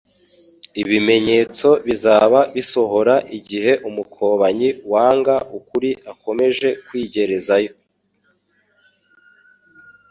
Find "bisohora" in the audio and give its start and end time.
2.55-3.15